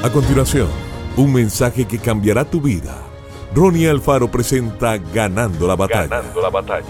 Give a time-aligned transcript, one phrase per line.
[0.00, 0.68] A continuación,
[1.16, 3.02] un mensaje que cambiará tu vida.
[3.52, 6.06] Ronnie Alfaro presenta Ganando la batalla.
[6.06, 6.86] Ganando la batalla.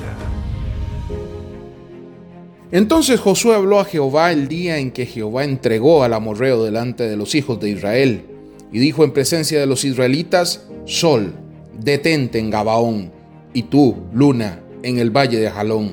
[2.71, 7.17] Entonces Josué habló a Jehová el día en que Jehová entregó al amorreo delante de
[7.17, 8.27] los hijos de Israel,
[8.71, 11.33] y dijo en presencia de los israelitas, Sol,
[11.81, 13.11] detente en Gabaón,
[13.55, 15.93] y tú, luna, en el valle de Jalón.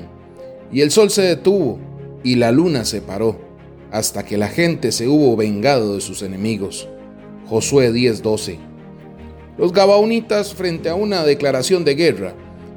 [0.70, 1.78] Y el sol se detuvo,
[2.22, 3.40] y la luna se paró,
[3.90, 6.90] hasta que la gente se hubo vengado de sus enemigos.
[7.48, 8.58] Josué 10:12.
[9.56, 12.34] Los Gabaonitas, frente a una declaración de guerra,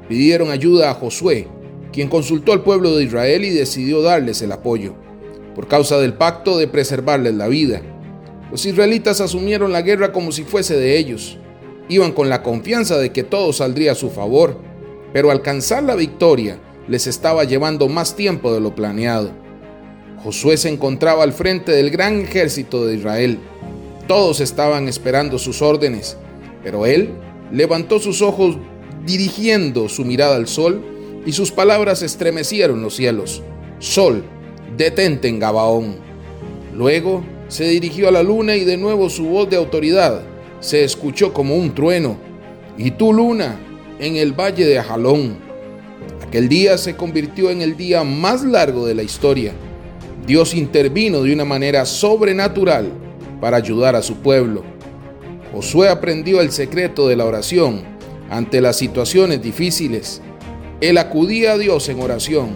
[0.08, 1.48] pidieron ayuda a Josué,
[1.92, 4.94] quien consultó al pueblo de Israel y decidió darles el apoyo,
[5.56, 7.82] por causa del pacto de preservarles la vida.
[8.52, 11.38] Los israelitas asumieron la guerra como si fuese de ellos.
[11.88, 14.56] Iban con la confianza de que todo saldría a su favor,
[15.12, 19.32] pero alcanzar la victoria les estaba llevando más tiempo de lo planeado.
[20.22, 23.38] Josué se encontraba al frente del gran ejército de Israel
[24.10, 26.16] todos estaban esperando sus órdenes,
[26.64, 27.10] pero él
[27.52, 28.56] levantó sus ojos
[29.06, 30.82] dirigiendo su mirada al sol
[31.24, 33.40] y sus palabras estremecieron los cielos.
[33.78, 34.24] Sol,
[34.76, 35.98] detente en Gabaón.
[36.74, 40.22] Luego se dirigió a la luna y de nuevo su voz de autoridad
[40.58, 42.18] se escuchó como un trueno.
[42.76, 43.60] Y tú, luna,
[44.00, 45.36] en el valle de Ajalón.
[46.26, 49.52] Aquel día se convirtió en el día más largo de la historia.
[50.26, 53.09] Dios intervino de una manera sobrenatural
[53.40, 54.62] para ayudar a su pueblo.
[55.52, 57.82] Josué aprendió el secreto de la oración
[58.30, 60.22] ante las situaciones difíciles.
[60.80, 62.50] Él acudía a Dios en oración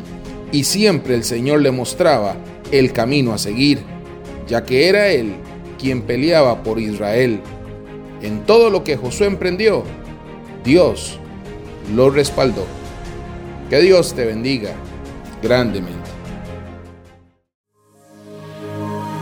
[0.52, 2.36] y siempre el Señor le mostraba
[2.70, 3.80] el camino a seguir,
[4.46, 5.34] ya que era Él
[5.78, 7.41] quien peleaba por Israel.
[8.22, 9.82] En todo lo que Josué emprendió,
[10.64, 11.19] Dios
[11.94, 12.64] lo respaldó.
[13.69, 14.72] Que Dios te bendiga
[15.42, 16.10] grandemente.